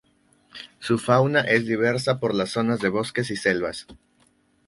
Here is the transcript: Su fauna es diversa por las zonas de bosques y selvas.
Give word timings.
Su 0.79 0.97
fauna 0.97 1.41
es 1.41 1.67
diversa 1.67 2.19
por 2.19 2.33
las 2.33 2.49
zonas 2.49 2.79
de 2.79 2.89
bosques 2.89 3.29
y 3.29 3.35
selvas. 3.35 3.85